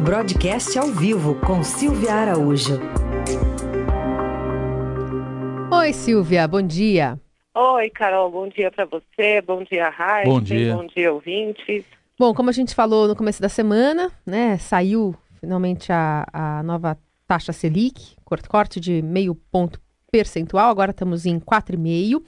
[0.00, 2.78] Broadcast ao vivo com Silvia Araújo.
[5.72, 7.20] Oi, Silvia, bom dia.
[7.54, 10.74] Oi, Carol, bom dia para você, bom dia, Raíssa, Bom dia.
[10.76, 11.84] bom dia, ouvintes.
[12.18, 16.98] Bom, como a gente falou no começo da semana, né, saiu finalmente a, a nova
[17.26, 22.22] taxa Selic, corte, corte de meio ponto percentual, agora estamos em 4,5.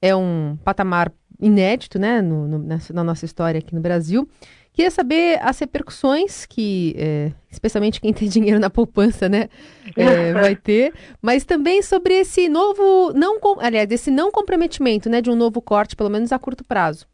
[0.00, 4.28] É um patamar inédito, né, no, no, na nossa história aqui no Brasil.
[4.72, 9.48] Queria saber as repercussões que, é, especialmente quem tem dinheiro na poupança, né,
[9.96, 15.30] é, vai ter, mas também sobre esse novo, não, aliás, esse não comprometimento, né, de
[15.30, 17.06] um novo corte, pelo menos a curto prazo.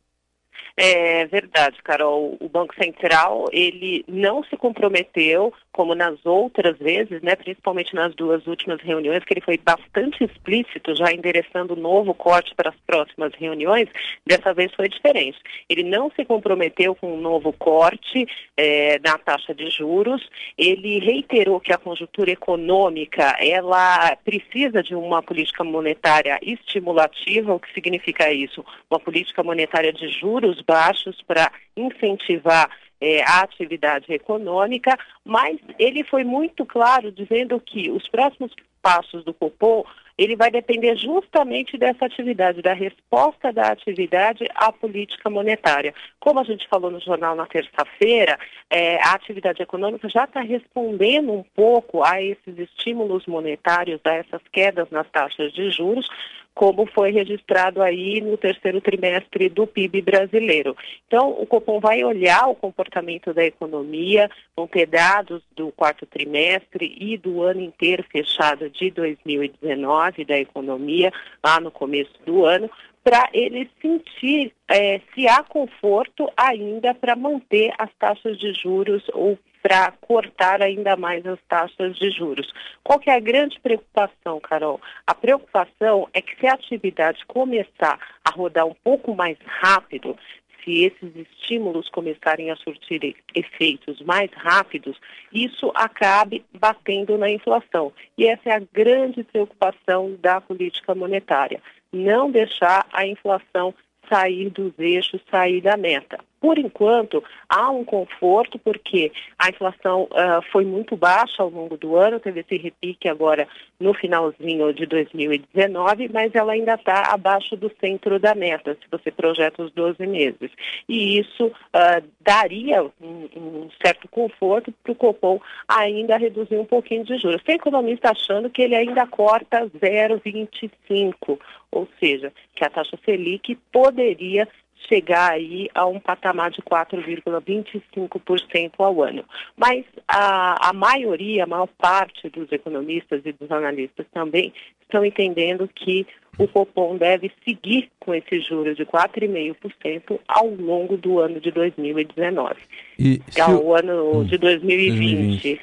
[0.76, 2.36] É verdade, Carol.
[2.40, 8.46] O Banco Central, ele não se comprometeu, como nas outras vezes, né, principalmente nas duas
[8.46, 13.88] últimas reuniões, que ele foi bastante explícito, já endereçando novo corte para as próximas reuniões.
[14.26, 15.38] Dessa vez foi diferente.
[15.68, 18.26] Ele não se comprometeu com um novo corte
[18.56, 20.28] eh, na taxa de juros.
[20.58, 27.54] Ele reiterou que a conjuntura econômica, ela precisa de uma política monetária estimulativa.
[27.54, 28.64] O que significa isso?
[28.90, 32.70] Uma política monetária de juros baixos para incentivar
[33.02, 39.34] eh, a atividade econômica, mas ele foi muito claro dizendo que os próximos passos do
[39.34, 39.84] Copom
[40.16, 45.94] ele vai depender justamente dessa atividade, da resposta da atividade à política monetária.
[46.20, 48.38] Como a gente falou no jornal na terça-feira,
[48.70, 54.42] eh, a atividade econômica já está respondendo um pouco a esses estímulos monetários, a essas
[54.52, 56.06] quedas nas taxas de juros,
[56.54, 60.76] como foi registrado aí no terceiro trimestre do PIB brasileiro.
[61.06, 66.94] Então, o Copom vai olhar o comportamento da economia, vão ter dados do quarto trimestre
[67.00, 72.70] e do ano inteiro fechado de 2019 da economia, lá no começo do ano,
[73.02, 79.36] para ele sentir eh, se há conforto ainda para manter as taxas de juros ou
[79.62, 82.52] para cortar ainda mais as taxas de juros.
[82.82, 84.80] Qual que é a grande preocupação, Carol?
[85.06, 90.16] A preocupação é que se a atividade começar a rodar um pouco mais rápido,
[90.64, 94.98] se esses estímulos começarem a surtir efeitos mais rápidos,
[95.32, 97.92] isso acabe batendo na inflação.
[98.16, 101.60] E essa é a grande preocupação da política monetária.
[101.92, 103.74] Não deixar a inflação
[104.08, 106.18] sair dos eixos, sair da meta.
[106.42, 111.94] Por enquanto, há um conforto, porque a inflação ah, foi muito baixa ao longo do
[111.96, 113.46] ano, teve esse repique agora
[113.78, 119.12] no finalzinho de 2019, mas ela ainda está abaixo do centro da meta, se você
[119.12, 120.50] projeta os 12 meses.
[120.88, 127.04] E isso ah, daria um, um certo conforto para o Copom ainda reduzir um pouquinho
[127.04, 127.40] de juros.
[127.44, 131.38] Tem economista achando que ele ainda corta 0,25,
[131.70, 134.48] ou seja, que a taxa Selic poderia
[134.88, 139.24] chegar aí a um patamar de 4,25% ao ano.
[139.56, 144.52] Mas a, a maioria, a maior parte dos economistas e dos analistas também
[144.82, 146.06] estão entendendo que
[146.38, 152.56] o Copom deve seguir com esse juro de 4,5% ao longo do ano de 2019.
[152.98, 155.42] E, É Sil- o ano Hum, de 2020.
[155.42, 155.60] 2020.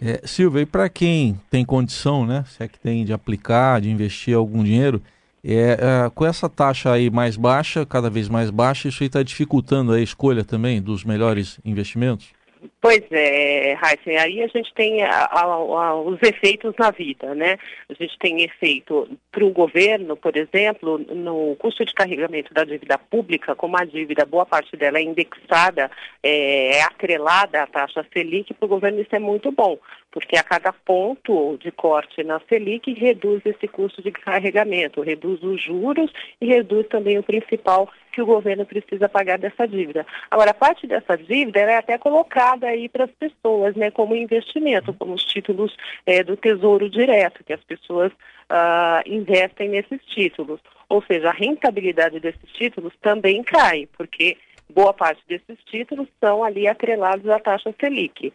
[0.00, 3.90] é, Silvia, e para quem tem condição, né, se é que tem de aplicar, de
[3.90, 5.00] investir algum dinheiro,
[5.44, 5.72] é,
[6.06, 9.92] é, com essa taxa aí mais baixa, cada vez mais baixa, isso aí está dificultando
[9.92, 12.32] a escolha também dos melhores investimentos?
[12.80, 17.56] Pois é, Heisen, aí a gente tem a- a- a- os efeitos na vida, né?
[17.88, 22.96] A gente tem efeito para o governo, por exemplo, no custo de carregamento da dívida
[22.98, 25.90] pública, como a dívida, boa parte dela é indexada,
[26.22, 29.76] é, é atrelada à taxa Selic, para o governo isso é muito bom,
[30.12, 35.60] porque a cada ponto de corte na Selic reduz esse custo de carregamento, reduz os
[35.60, 40.06] juros e reduz também o principal que o governo precisa pagar dessa dívida.
[40.30, 45.14] Agora, parte dessa dívida é até colocada aí para as pessoas, né, como investimento, como
[45.14, 45.74] os títulos
[46.04, 48.12] eh, do Tesouro Direto, que as pessoas
[48.50, 50.60] ah, investem nesses títulos.
[50.90, 54.36] Ou seja, a rentabilidade desses títulos também cai, porque
[54.72, 58.32] boa parte desses títulos são ali atrelados à taxa Selic.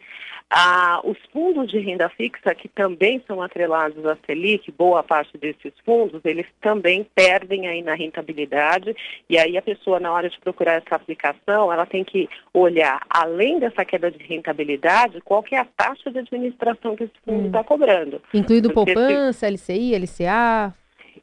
[0.50, 5.74] Ah, os fundos de renda fixa, que também são atrelados à Selic, boa parte desses
[5.84, 8.96] fundos, eles também perdem aí na rentabilidade,
[9.28, 13.58] e aí a pessoa, na hora de procurar essa aplicação, ela tem que olhar, além
[13.58, 17.46] dessa queda de rentabilidade, qual que é a taxa de administração que esse fundo Hum.
[17.48, 18.22] está cobrando.
[18.32, 20.74] Incluindo Porque se- poupança, LCI, LCA.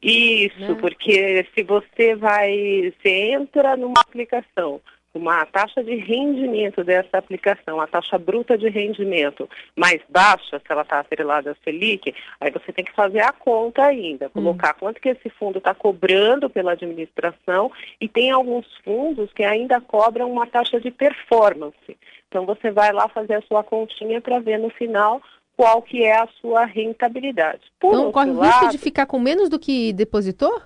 [0.02, 0.76] Isso, Né?
[0.80, 4.80] porque se você vai, você entra numa aplicação
[5.16, 10.82] uma taxa de rendimento dessa aplicação, a taxa bruta de rendimento mais baixa, se ela
[10.82, 14.78] está atrelada à Selic, aí você tem que fazer a conta ainda, colocar hum.
[14.80, 17.70] quanto que esse fundo está cobrando pela administração
[18.00, 21.96] e tem alguns fundos que ainda cobram uma taxa de performance.
[22.28, 25.22] Então você vai lá fazer a sua continha para ver no final
[25.56, 27.62] qual que é a sua rentabilidade.
[27.80, 30.60] Por então corre o risco de ficar com menos do que depositou?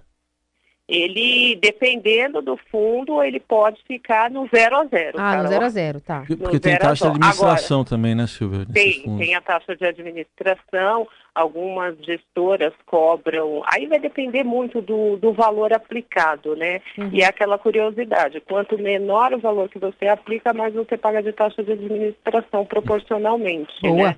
[0.91, 5.19] Ele, dependendo do fundo, ele pode ficar no zero a zero.
[5.19, 5.43] Ah, Carol.
[5.45, 6.25] no zero a zero, tá.
[6.27, 8.67] Porque tem taxa de administração Agora, também, né, Silvia?
[8.73, 15.33] Tem, tem a taxa de administração, algumas gestoras cobram, aí vai depender muito do, do
[15.33, 16.81] valor aplicado, né?
[16.99, 17.11] Uhum.
[17.13, 21.33] E é aquela curiosidade, quanto menor o valor que você aplica, mais você paga de
[21.33, 24.09] taxa de administração proporcionalmente, Boa.
[24.09, 24.17] né?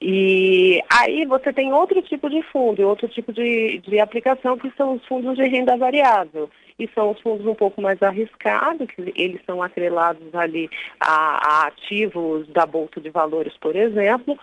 [0.00, 4.94] E aí você tem outro tipo de fundo, outro tipo de, de aplicação, que são
[4.94, 6.50] os fundos de renda variável.
[6.78, 11.66] E são os fundos um pouco mais arriscados, que eles são atrelados ali a, a
[11.66, 14.38] ativos da Bolsa de Valores, por exemplo,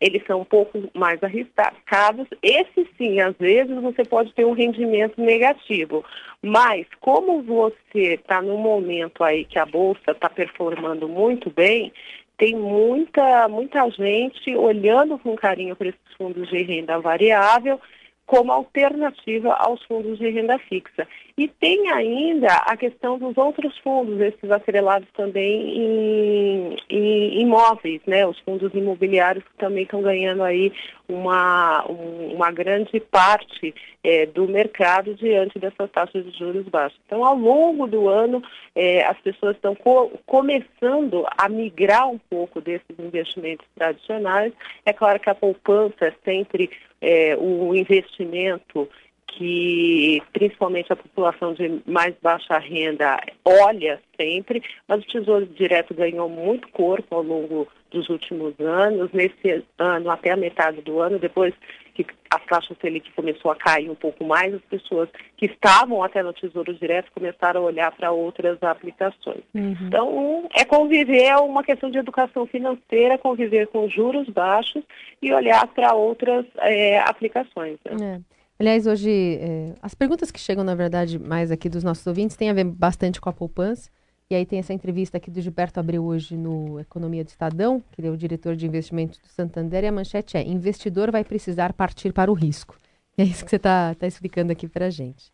[0.00, 2.26] eles são um pouco mais arriscados.
[2.42, 6.04] Esses sim, às vezes você pode ter um rendimento negativo.
[6.42, 11.92] Mas como você está num momento aí que a bolsa está performando muito bem,
[12.38, 17.80] tem muita, muita gente olhando com carinho para esses fundos de renda variável
[18.28, 21.08] como alternativa aos fundos de renda fixa.
[21.36, 28.26] E tem ainda a questão dos outros fundos, esses atrelados também em, em imóveis, né?
[28.26, 30.70] Os fundos imobiliários que também estão ganhando aí
[31.08, 33.74] uma, uma grande parte
[34.08, 36.98] é, do mercado diante dessas taxas de juros baixas.
[37.04, 38.42] Então, ao longo do ano,
[38.74, 44.54] é, as pessoas estão co começando a migrar um pouco desses investimentos tradicionais.
[44.86, 46.70] É claro que a poupança é sempre
[47.02, 48.88] é, o investimento
[49.28, 56.28] que principalmente a população de mais baixa renda olha sempre, mas o Tesouro Direto ganhou
[56.28, 61.54] muito corpo ao longo dos últimos anos, nesse ano até a metade do ano, depois
[61.94, 66.22] que a taxa Selic começou a cair um pouco mais, as pessoas que estavam até
[66.22, 69.42] no Tesouro Direto começaram a olhar para outras aplicações.
[69.54, 69.76] Uhum.
[69.82, 74.82] Então, é conviver, é uma questão de educação financeira, conviver com juros baixos
[75.22, 77.78] e olhar para outras é, aplicações.
[77.84, 78.22] Né?
[78.24, 78.37] É.
[78.58, 82.50] Aliás, hoje, é, as perguntas que chegam, na verdade, mais aqui dos nossos ouvintes têm
[82.50, 83.88] a ver bastante com a poupança.
[84.28, 88.00] E aí tem essa entrevista aqui do Gilberto Abreu hoje no Economia do Estadão, que
[88.00, 91.72] ele é o diretor de investimentos do Santander, e a manchete é: investidor vai precisar
[91.72, 92.76] partir para o risco.
[93.16, 95.32] E é isso que você está tá explicando aqui para a gente.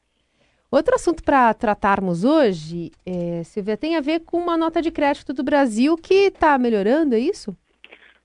[0.71, 5.33] Outro assunto para tratarmos hoje, é, Silvia, tem a ver com uma nota de crédito
[5.33, 7.57] do Brasil que está melhorando, é isso?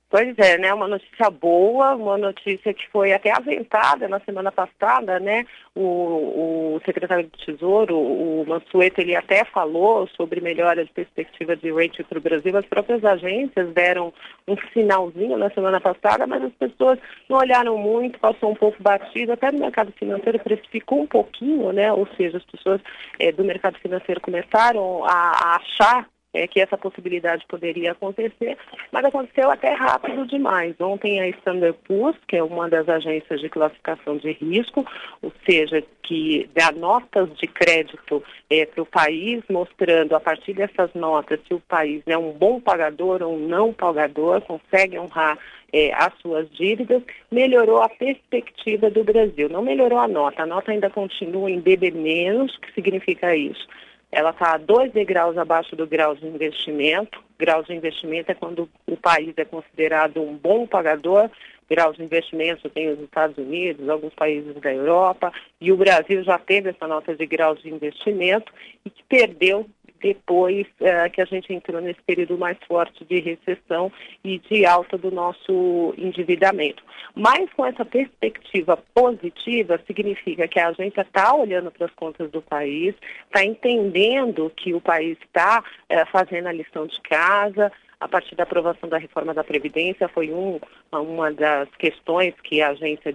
[0.09, 0.73] Pois é, né?
[0.73, 5.45] Uma notícia boa, uma notícia que foi até aventada na semana passada, né?
[5.75, 11.71] O, o secretário do Tesouro, o Mansueto, ele até falou sobre melhora de perspectiva de
[11.71, 12.57] rating para o Brasil.
[12.57, 14.11] As próprias agências deram
[14.47, 16.97] um sinalzinho na semana passada, mas as pessoas
[17.29, 21.93] não olharam muito, passou um pouco batido, até no mercado financeiro precificou um pouquinho, né?
[21.93, 22.81] Ou seja, as pessoas
[23.19, 28.57] é, do mercado financeiro começaram a, a achar é, que essa possibilidade poderia acontecer,
[28.91, 30.75] mas aconteceu até rápido demais.
[30.79, 34.85] Ontem a Standard Poor's, que é uma das agências de classificação de risco,
[35.21, 40.93] ou seja, que dá notas de crédito é, para o país, mostrando a partir dessas
[40.93, 45.37] notas se o país é um bom pagador ou um não pagador, consegue honrar
[45.71, 49.49] é, as suas dívidas, melhorou a perspectiva do Brasil.
[49.49, 53.67] Não melhorou a nota, a nota ainda continua em BB-, o que significa isso?
[54.11, 57.21] Ela está a dois degraus abaixo do grau de investimento.
[57.37, 61.29] Grau de investimento é quando o país é considerado um bom pagador.
[61.69, 66.39] Grau de investimento tem os Estados Unidos, alguns países da Europa, e o Brasil já
[66.39, 68.51] teve essa nota de grau de investimento
[68.83, 69.69] e que perdeu
[70.01, 73.91] depois uh, que a gente entrou nesse período mais forte de recessão
[74.23, 76.83] e de alta do nosso endividamento.
[77.15, 82.41] Mas com essa perspectiva positiva, significa que a agência está olhando para as contas do
[82.41, 88.35] país, está entendendo que o país está uh, fazendo a lição de casa, a partir
[88.35, 90.59] da aprovação da reforma da Previdência, foi um,
[90.91, 93.11] uma das questões que a agência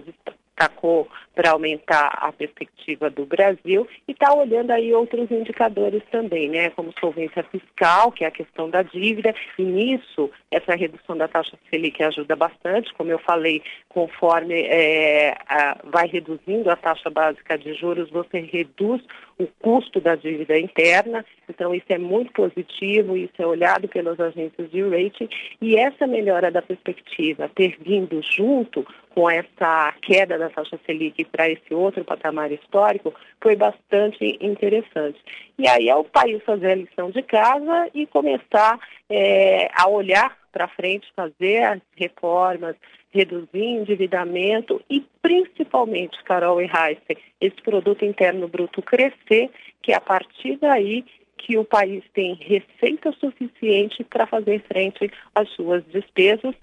[0.55, 6.69] destacou para aumentar a perspectiva do Brasil e está olhando aí outros indicadores também, né,
[6.69, 11.57] como solvência fiscal, que é a questão da dívida, e nisso essa redução da taxa
[11.69, 17.73] Selic ajuda bastante, como eu falei, conforme é, a, vai reduzindo a taxa básica de
[17.73, 19.01] juros, você reduz
[19.37, 21.25] o custo da dívida interna.
[21.49, 25.29] Então, isso é muito positivo, isso é olhado pelas agências de rating.
[25.61, 31.49] E essa melhora da perspectiva ter vindo junto com essa queda da taxa Selic para
[31.49, 35.19] esse outro patamar histórico foi bastante interessante.
[35.57, 38.77] E aí é o país fazer a lição de casa e começar
[39.09, 42.77] é, a olhar para frente, fazer as reformas,
[43.11, 49.49] reduzir endividamento e principalmente, Carol e Heisen, esse produto interno bruto crescer,
[49.81, 51.03] que é a partir daí
[51.37, 56.55] que o país tem receita suficiente para fazer frente às suas despesas,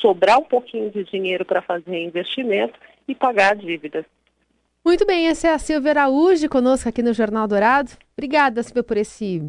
[0.00, 4.04] sobrar um pouquinho de dinheiro para fazer investimento e pagar dívidas.
[4.84, 7.90] Muito bem, essa é a Silvia Araújo conosco aqui no Jornal Dourado.
[8.16, 9.42] Obrigada, Silvia, por esse,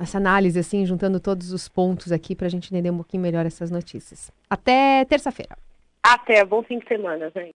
[0.00, 3.46] essa análise, assim, juntando todos os pontos aqui para a gente entender um pouquinho melhor
[3.46, 4.30] essas notícias.
[4.48, 5.56] Até terça-feira.
[6.02, 7.50] Até, bom fim de semana, gente.